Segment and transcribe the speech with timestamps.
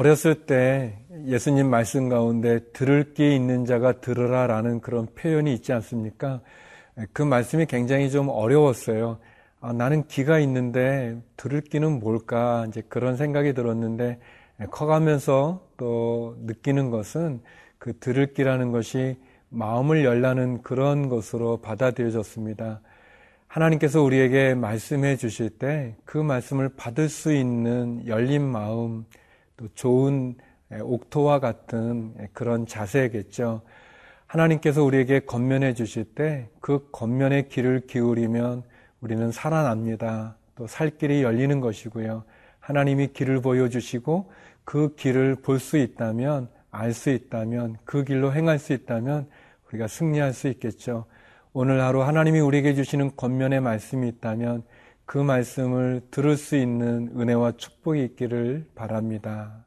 [0.00, 0.96] 어렸을 때
[1.26, 6.40] 예수님 말씀 가운데 들을 게 있는 자가 들으라 라는 그런 표현이 있지 않습니까?
[7.12, 9.18] 그 말씀이 굉장히 좀 어려웠어요.
[9.60, 12.64] 아, 나는 귀가 있는데 들을 귀는 뭘까?
[12.68, 14.18] 이제 그런 생각이 들었는데
[14.70, 17.42] 커가면서 또 느끼는 것은
[17.76, 19.18] 그 들을 귀라는 것이
[19.50, 22.80] 마음을 열라는 그런 것으로 받아들여졌습니다.
[23.48, 29.04] 하나님께서 우리에게 말씀해 주실 때 그 말씀을 받을 수 있는 열린 마음,
[29.60, 30.36] 또 좋은
[30.72, 33.60] 옥토와 같은 그런 자세겠죠.
[34.26, 38.62] 하나님께서 우리에게 겉면해 주실 때그 겉면의 귀를 기울이면
[39.00, 40.36] 우리는 살아납니다.
[40.56, 42.24] 또 살 길이 열리는 것이고요.
[42.60, 44.30] 하나님이 길을 보여주시고
[44.64, 49.26] 그 길을 볼 수 있다면, 알 수 있다면, 그 길로 행할 수 있다면
[49.68, 51.06] 우리가 승리할 수 있겠죠.
[51.52, 54.62] 오늘 하루 하나님이 우리에게 주시는 겉면의 말씀이 있다면
[55.10, 59.66] 그 말씀을 들을 수 있는 은혜와 축복이 있기를 바랍니다.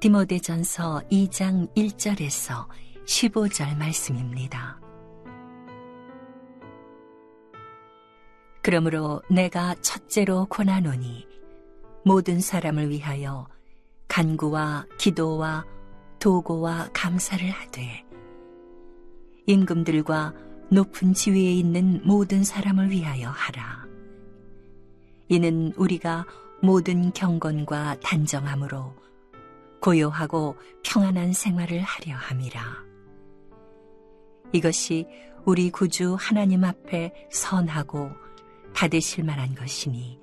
[0.00, 2.66] 디모데전서 2장 1절에서
[3.06, 4.78] 15절 말씀입니다.
[8.60, 11.26] 그러므로 내가 첫째로 권하노니
[12.04, 13.46] 모든 사람을 위하여
[14.12, 15.64] 간구와 기도와
[16.18, 18.04] 도고와 감사를 하되
[19.46, 20.34] 임금들과
[20.70, 23.86] 높은 지위에 있는 모든 사람을 위하여 하라.
[25.28, 26.26] 이는 우리가
[26.60, 28.94] 모든 경건과 단정함으로
[29.80, 32.60] 고요하고 평안한 생활을 하려 함이라.
[34.52, 35.06] 이것이
[35.46, 38.10] 우리 구주 하나님 앞에 선하고
[38.74, 40.20] 받으실 만한 것이니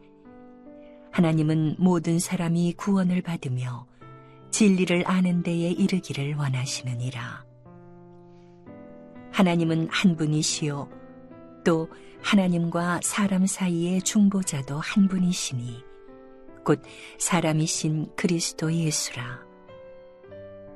[1.12, 3.88] 하나님은 모든 사람이 구원을 받으며
[4.52, 7.46] 진리를 아는 데에 이르기를 원하시느니라.
[9.32, 10.90] 하나님은 한 분이시요
[11.64, 11.90] 또
[12.22, 15.84] 하나님과 사람 사이의 중보자도 한 분이시니
[16.64, 16.82] 곧
[17.18, 19.40] 사람이신 그리스도 예수라.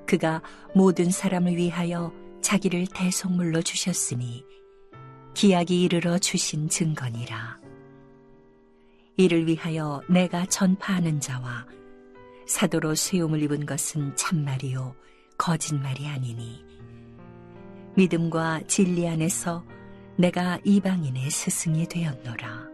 [0.05, 0.41] 그가
[0.75, 2.11] 모든 사람을 위하여
[2.41, 4.45] 자기를 대속물로 주셨으니
[5.33, 7.62] 기약이 이르러 주신 증거니라.
[9.15, 11.67] 이를 위하여 내가 전파하는 자와
[12.47, 14.95] 사도로 수용을 입은 것은 참말이요
[15.37, 16.65] 거짓말이 아니니
[17.95, 19.63] 믿음과 진리 안에서
[20.17, 22.67] 내가 이방인의 스승이 되었노라.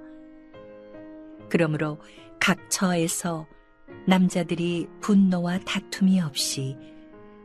[1.50, 1.98] 그러므로
[2.40, 3.46] 각 처에서
[4.08, 6.78] 남자들이 분노와 다툼이 없이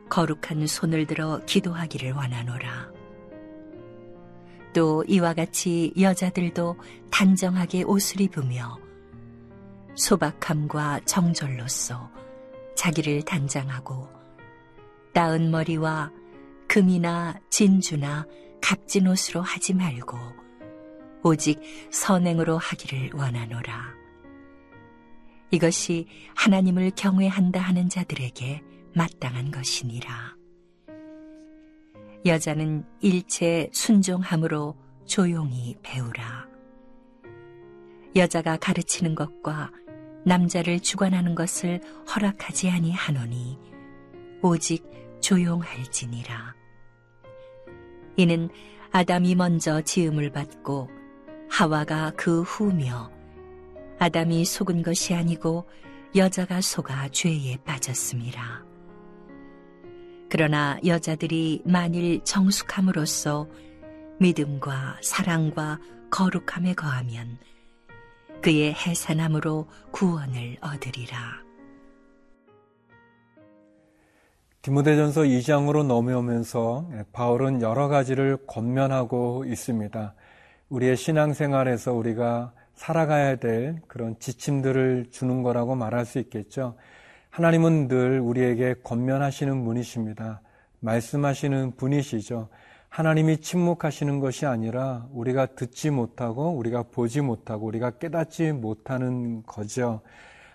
[0.09, 2.93] 거룩한 손을 들어 기도하기를 원하노라.
[4.73, 6.77] 또 이와 같이 여자들도
[7.09, 8.84] 단정하게 옷을 입으며
[9.95, 12.11] 소박함과 정절로서
[12.75, 14.07] 자기를 단장하고
[15.13, 16.11] 따은 머리와
[16.67, 18.25] 금이나 진주나
[18.61, 20.17] 값진 옷으로 하지 말고
[21.23, 21.61] 오직
[21.91, 23.95] 선행으로 하기를 원하노라.
[25.51, 28.61] 이것이 하나님을 경외한다 하는 자들에게
[28.93, 30.35] 마땅한 것이니라.
[32.25, 36.47] 여자는 일체 순종함으로 조용히 배우라.
[38.15, 39.71] 여자가 가르치는 것과
[40.25, 41.79] 남자를 주관하는 것을
[42.13, 43.59] 허락하지 아니하노니
[44.41, 44.83] 오직
[45.21, 46.55] 조용할지니라.
[48.17, 48.49] 이는
[48.91, 50.89] 아담이 먼저 지음을 받고
[51.49, 53.11] 하와가 그 후며
[53.99, 55.67] 아담이 속은 것이 아니고
[56.15, 58.65] 여자가 속아 죄에 빠졌습니다.
[60.29, 63.47] 그러나 여자들이 만일 정숙함으로써
[64.19, 65.79] 믿음과 사랑과
[66.09, 67.37] 거룩함에 거하면
[68.41, 71.45] 그의 해산함으로 구원을 얻으리라.
[74.61, 80.15] 디모데전서 2장으로 넘어오면서 바울은 여러 가지를 권면하고 있습니다.
[80.69, 86.75] 우리의 신앙생활에서 우리가 살아가야 될 그런 지침들을 주는 거라고 말할 수 있겠죠.
[87.29, 90.41] 하나님은 늘 우리에게 권면하시는 분이십니다.
[90.79, 92.49] 말씀하시는 분이시죠.
[92.95, 99.99] 하나님이 침묵하시는 것이 아니라 우리가 듣지 못하고 우리가 보지 못하고 우리가 깨닫지 못하는 거죠.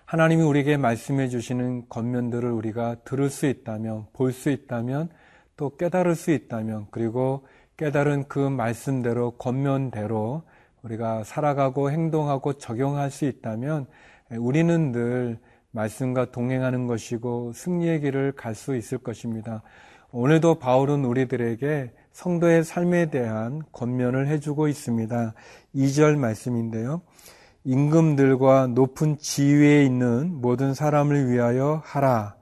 [0.05, 5.09] 하나님이 우리에게 말씀해 주시는 겉면들을 우리가 들을 수 있다면, 볼 수 있다면,
[5.55, 7.45] 또 깨달을 수 있다면, 그리고
[7.77, 10.41] 깨달은 그 말씀대로, 겉면대로
[10.81, 13.85] 우리가 살아가고 행동하고 적용할 수 있다면,
[14.31, 15.37] 우리는 늘
[15.69, 19.61] 말씀과 동행하는 것이고 승리의 길을 갈 수 있을 것입니다.
[20.11, 25.33] 오늘도 바울은 우리들에게 성도의 삶에 대한 권면을 해주고 있습니다.
[25.75, 27.01] 2절 말씀인데요.
[27.63, 32.35] 임금들과 높은 지위에 있는 모든 사람을 위하여 하라.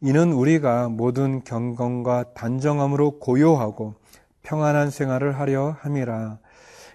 [0.00, 3.94] 이는 우리가 모든 경건과 단정함으로 고요하고
[4.42, 6.38] 평안한 생활을 하려 함이라.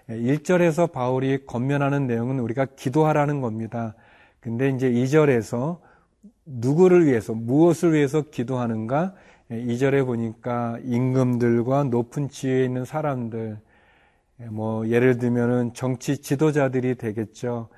[0.09, 3.95] 1절에서 바울이 건면하는 내용은 우리가 기도하라는 겁니다.
[4.39, 5.79] 근데 이제 2절에서
[6.45, 9.13] 누구를 위해서, 무엇을 위해서 기도하는가?
[9.51, 13.57] 2절에 보니까 임금들과 높은 지위에 있는 사람들,
[14.49, 17.69] 뭐, 예를 들면은 정치 지도자들이 되겠죠.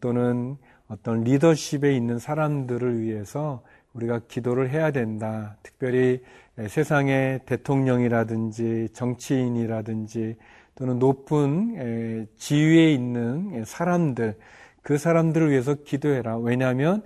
[0.00, 0.56] 또는
[0.88, 3.62] 어떤 리더십에 있는 사람들을 위해서
[3.92, 5.56] 우리가 기도를 해야 된다.
[5.62, 6.22] 특별히
[6.68, 10.36] 세상의 대통령이라든지 정치인이라든지
[10.76, 14.36] 또는 높은 지위에 있는 사람들,
[14.82, 16.38] 그 사람들을 위해서 기도해라.
[16.38, 17.02] 왜냐하면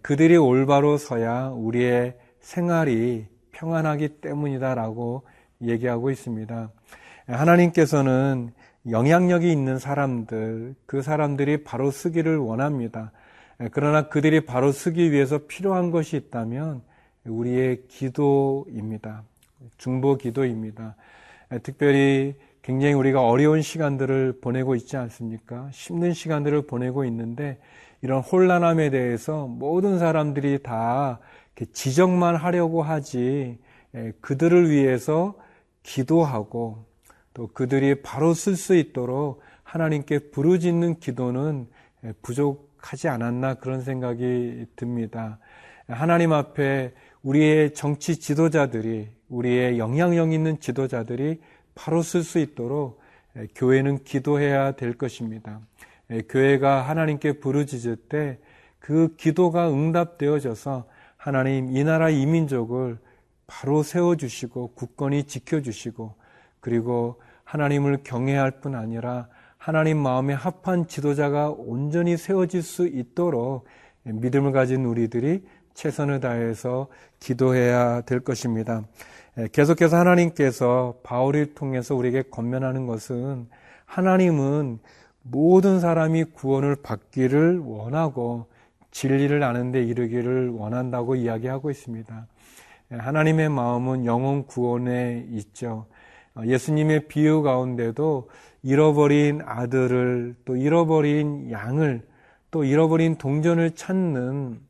[0.00, 3.26] 그들이 올바로 서야 우리의 생활이
[3.60, 5.22] 평안하기 때문이다라고
[5.62, 6.70] 얘기하고 있습니다.
[7.26, 8.52] 하나님께서는
[8.88, 13.12] 영향력이 있는 사람들, 그 사람들이 바로 쓰기를 원합니다.
[13.72, 16.80] 그러나 그들이 바로 쓰기 위해서 필요한 것이 있다면
[17.26, 19.22] 우리의 기도입니다.
[19.76, 20.96] 중보 기도입니다.
[21.62, 25.68] 특별히 굉장히 우리가 어려운 시간들을 보내고 있지 않습니까?
[25.72, 27.58] 힘든 시간들을 보내고 있는데
[28.00, 31.18] 이런 혼란함에 대해서 모든 사람들이 다
[31.72, 33.58] 지적만 하려고 하지
[34.20, 35.34] 그들을 위해서
[35.82, 36.84] 기도하고
[37.34, 41.68] 또 그들이 바로 쓸 수 있도록 하나님께 부르짖는 기도는
[42.22, 45.38] 부족하지 않았나 그런 생각이 듭니다.
[45.86, 46.92] 하나님 앞에
[47.22, 51.40] 우리의 정치 지도자들이 우리의 영향력 있는 지도자들이
[51.74, 53.00] 바로 쓸 수 있도록
[53.54, 55.60] 교회는 기도해야 될 것입니다.
[56.28, 58.38] 교회가 하나님께 부르짖을 때
[58.80, 60.88] 그 기도가 응답되어져서
[61.20, 62.96] 하나님 이 나라 이민족을
[63.46, 66.14] 바로 세워주시고 굳건히 지켜주시고
[66.60, 69.28] 그리고 하나님을 경외할 뿐 아니라
[69.58, 73.66] 하나님 마음에 합한 지도자가 온전히 세워질 수 있도록
[74.04, 75.44] 믿음을 가진 우리들이
[75.74, 76.88] 최선을 다해서
[77.18, 78.82] 기도해야 될 것입니다.
[79.52, 83.46] 계속해서 하나님께서 바울을 통해서 우리에게 건면하는 것은
[83.84, 84.78] 하나님은
[85.22, 88.46] 모든 사람이 구원을 받기를 원하고
[88.90, 92.26] 진리를 아는데 이르기를 원한다고 이야기하고 있습니다.
[92.90, 95.86] 하나님의 마음은 영혼 구원에 있죠.
[96.44, 98.28] 예수님의 비유 가운데도
[98.62, 102.02] 잃어버린 아들을 또 잃어버린 양을
[102.50, 104.60] 또 잃어버린 동전을 찾는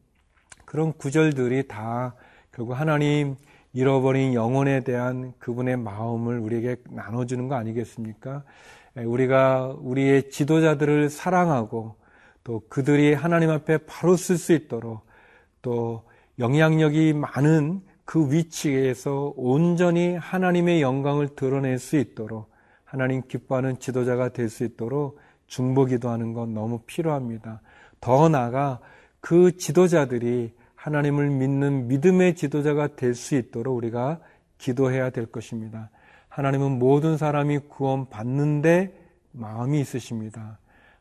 [0.64, 2.14] 그런 구절들이 다
[2.52, 3.36] 결국 하나님
[3.72, 8.42] 잃어버린 영혼에 대한 그분의 마음을 우리에게 나눠주는 거 아니겠습니까?
[8.96, 11.94] 우리가 우리의 지도자들을 사랑하고
[12.44, 15.06] 또 그들이 하나님 앞에 바로 쓸 수 있도록
[15.62, 16.04] 또
[16.38, 22.50] 영향력이 많은 그 위치에서 온전히 하나님의 영광을 드러낼 수 있도록
[22.84, 27.60] 하나님 기뻐하는 지도자가 될 수 있도록 중보기도 하는 건 너무 필요합니다.
[28.00, 28.80] 더 나아가
[29.20, 34.20] 그 지도자들이 하나님을 믿는 믿음의 지도자가 될 수 있도록 우리가
[34.58, 35.90] 기도해야 될 것입니다.
[36.28, 38.98] 하나님은 모든 사람이 구원받는데
[39.32, 40.58] 마음이 있으십니다.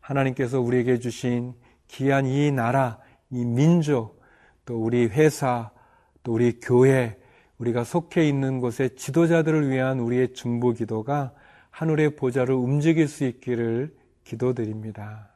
[0.10, 1.54] 하나님께서 우리에게 주신
[1.88, 3.00] 귀한 이 나라,
[3.30, 4.22] 이 민족,
[4.66, 5.72] 또 우리 회사,
[6.24, 7.18] 또 우리 교회,
[7.60, 11.34] 우리가 속해 있는 곳의 지도자들을 위한 우리의 중보 기도가
[11.70, 15.30] 하늘의 보좌를 움직일 수 있기를 기도드립니다.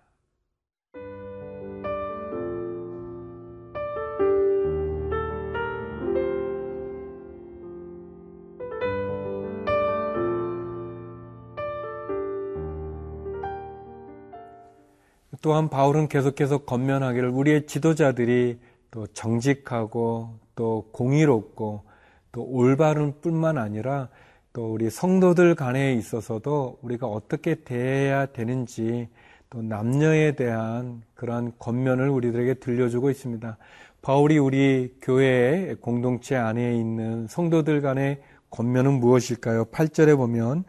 [15.44, 18.60] 또한 바울은 계속해서 건면하기를 우리의 지도자들이
[18.92, 21.84] 또 정직하고 또 공의롭고
[22.32, 24.08] 또 올바른 뿐만 아니라
[24.54, 29.10] 또 우리 성도들 간에 있어서도 우리가 어떻게 대해야 되는지
[29.50, 33.58] 또 남녀에 대한 그러한 권면을 우리들에게 들려주고 있습니다.
[34.02, 39.66] 바울이 우리 교회의 공동체 안에 있는 성도들 간의 권면은 무엇일까요?
[39.66, 40.64] 8절에 보면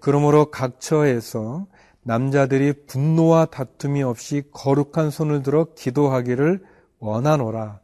[0.00, 1.68] 그러므로 각처에서
[2.10, 6.58] 남자들이 분노와 다툼이 없이 거룩한 손을 들어 기도하기를
[6.98, 7.78] 원하노라.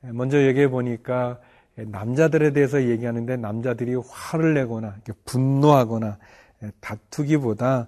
[0.00, 1.38] 먼저 얘기해 보니까
[1.76, 6.18] 남자들에 대해서 얘기하는데 남자들이 화를 내거나 분노하거나
[6.80, 7.86] 다투기보다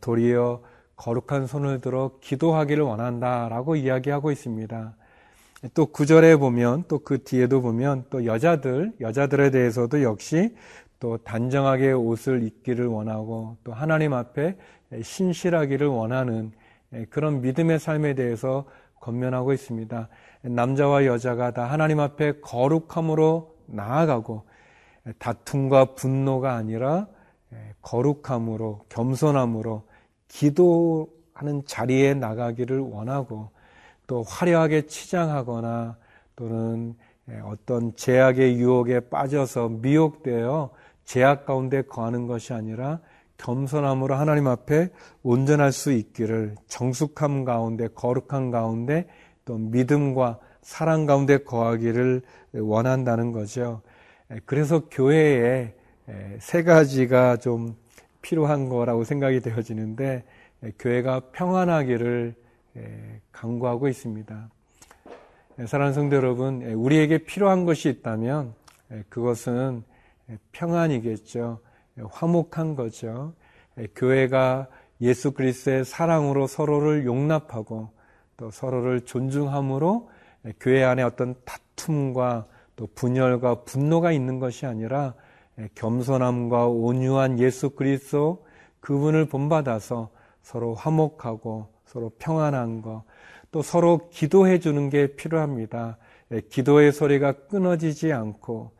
[0.00, 0.62] 도리어
[0.96, 4.96] 거룩한 손을 들어 기도하기를 원한다라고 이야기하고 있습니다.
[5.74, 10.56] 또 구절에 보면 또 그 뒤에도 보면 또 여자들, 여자들에 대해서도 역시
[11.00, 14.56] 또 단정하게 옷을 입기를 원하고 또 하나님 앞에
[15.02, 16.52] 신실하기를 원하는
[17.08, 18.66] 그런 믿음의 삶에 대해서
[19.00, 20.08] 건면하고 있습니다.
[20.42, 24.44] 남자와 여자가 다 하나님 앞에 거룩함으로 나아가고
[25.18, 27.08] 다툼과 분노가 아니라
[27.80, 29.84] 거룩함으로 겸손함으로
[30.28, 33.50] 기도하는 자리에 나가기를 원하고
[34.06, 35.96] 또 화려하게 치장하거나
[36.36, 36.94] 또는
[37.44, 40.70] 어떤 제약의 유혹에 빠져서 미혹되어
[41.10, 43.00] 제약 가운데 거하는 것이 아니라
[43.36, 44.90] 겸손함으로 하나님 앞에
[45.24, 49.08] 온전할 수 있기를 정숙함 가운데 거룩한 가운데
[49.44, 53.82] 또 믿음과 사랑 가운데 거하기를 원한다는 거죠.
[54.46, 55.74] 그래서 교회에
[56.38, 57.74] 세 가지가 좀
[58.22, 60.22] 필요한 거라고 생각이 되어지는데
[60.78, 62.36] 교회가 평안하기를
[63.32, 64.48] 강구하고 있습니다.
[65.66, 68.54] 사랑하는 성도 여러분, 우리에게 필요한 것이 있다면
[69.08, 69.82] 그것은
[70.52, 71.60] 평안이겠죠.
[72.10, 73.34] 화목한 거죠.
[73.94, 74.68] 교회가
[75.00, 77.90] 예수 그리스도의 사랑으로 서로를 용납하고
[78.36, 80.10] 또 서로를 존중함으로
[80.60, 82.46] 교회 안에 어떤 다툼과
[82.76, 85.14] 또 분열과 분노가 있는 것이 아니라
[85.74, 88.46] 겸손함과 온유한 예수 그리스도
[88.80, 90.10] 그분을 본받아서
[90.42, 93.04] 서로 화목하고 서로 평안한 것,
[93.50, 95.98] 또 서로 기도해 주는 게 필요합니다.
[96.48, 98.70] 기도의 소리가 끊어지지 않고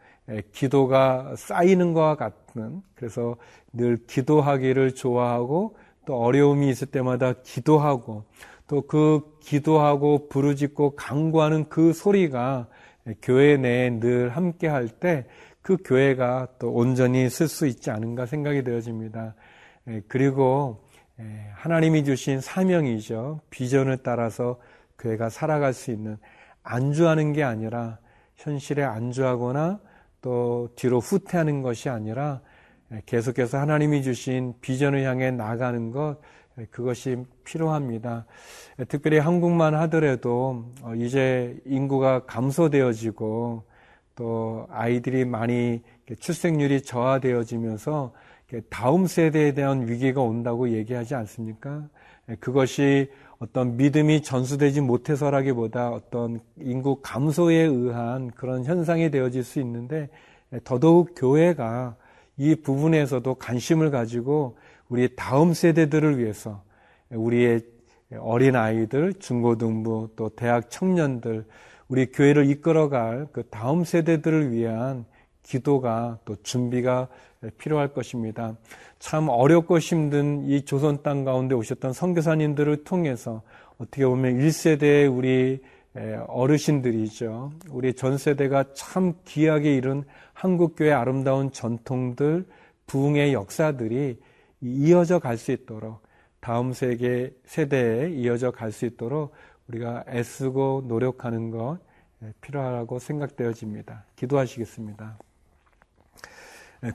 [0.53, 3.37] 기도가 쌓이는 것과 같은 그래서
[3.73, 8.25] 늘 기도하기를 좋아하고 또 어려움이 있을 때마다 기도하고
[8.67, 12.69] 또 그 기도하고 부르짖고 강구하는 그 소리가
[13.23, 15.27] 교회 내에 늘 함께 할 때
[15.63, 19.35] 그 교회가 또 온전히 쓸 수 있지 않은가 생각이 되어집니다.
[20.09, 20.85] 그리고
[21.55, 23.41] 하나님이 주신 사명이죠.
[23.51, 24.59] 비전을 따라서
[24.99, 26.17] 교회가 살아갈 수 있는
[26.63, 27.99] 안주하는 게 아니라
[28.37, 29.81] 현실에 안주하거나
[30.21, 32.41] 또 뒤로 후퇴하는 것이 아니라
[33.07, 36.19] 계속해서 하나님이 주신 비전을 향해 나가는 것
[36.71, 38.27] 그것이 필요합니다.
[38.89, 43.65] 특별히 한국만 하더라도 어, 이제 인구가 감소되어지고
[44.17, 45.83] 또 아이들이 많이
[46.19, 48.13] 출생률이 저하되어지면서
[48.69, 51.89] 다음 세대에 대한 위기가 온다고 얘기하지 않습니까?
[52.41, 60.11] 그것이 어떤 믿음이 전수되지 못해서라기보다 어떤 인구 감소에 의한 그런 현상이 되어질 수 있는데
[60.63, 61.97] 더더욱 교회가
[62.37, 64.59] 이 부분에서도 관심을 가지고
[64.91, 66.63] 우리 다음 세대들을 위해서
[67.11, 67.63] 우리의
[68.19, 71.47] 어린 아이들, 중고등부 또 대학 청년들
[71.89, 75.07] 우리 교회를 이끌어갈 그 다음 세대들을 위한
[75.43, 77.09] 기도가 또 준비가
[77.59, 78.57] 필요할 것입니다.
[78.99, 83.43] 참 어렵고 힘든 이 조선 땅 가운데 오셨던 선교사님들을 통해서
[83.79, 85.61] 어떻게 보면 1세대의 우리
[86.27, 87.53] 어르신들이죠.
[87.71, 90.05] 우리 전 세대가 참 귀하게 이룬
[90.35, 92.47] 한국교회 아름다운 전통들,
[92.87, 94.19] 부흥의 역사들이
[94.61, 96.03] 이어져 갈 수 있도록
[96.41, 99.33] 다음 세계 세대에 이어져 갈 수 있도록
[99.69, 101.79] 우리가 애쓰고 노력하는 것
[102.41, 104.05] 필요하다고 생각되어집니다.
[104.17, 105.19] 기도하시겠습니다.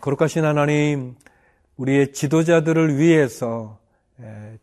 [0.01, 1.15] 거룩하신 하나님,
[1.77, 3.77] 우리의 지도자들을 위해서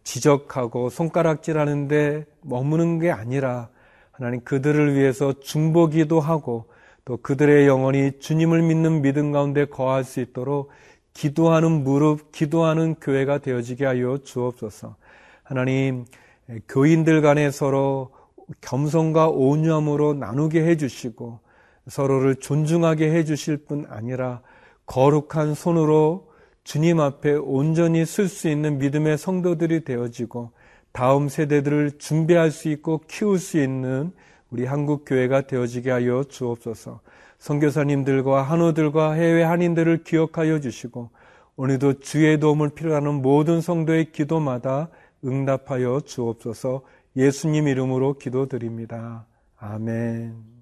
[0.03, 3.69] 지적하고 손가락질하는데 머무는 게 아니라
[4.11, 6.67] 하나님 그들을 위해서 중보기도 하고
[7.05, 10.71] 또 그들의 영혼이 주님을 믿는 믿음 가운데 거할 수 있도록
[11.15, 14.97] 기도하는 무릎, 기도하는 교회가 되어지게 하여 주옵소서.
[15.43, 16.07] 하나님,
[16.69, 18.11] 교인들 간에 서로
[18.61, 21.41] 겸손과 온유함으로 나누게 해주시고
[21.89, 24.41] 서로를 존중하게 해주실 뿐 아니라
[24.87, 26.31] 거룩한 손으로
[26.65, 30.53] 주님 앞에 온전히 쓸 수 있는 믿음의 성도들이 되어지고
[30.93, 34.13] 다음 세대들을 준비할 수 있고 키울 수 있는
[34.51, 37.01] 우리 한국 교회가 되어지게 하여 주옵소서.
[37.39, 41.11] 선교사님들과 한우들과 해외 한인들을 기억하여 주시고
[41.57, 44.91] 오늘도 주의 도움을 필요하는 모든 성도의 기도마다
[45.25, 46.83] 응답하여 주옵소서.
[47.17, 49.27] 예수님 이름으로 기도드립니다.
[49.59, 50.62] 아멘.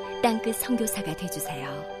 [0.21, 2.00] 땅끝 성교사가 되주세요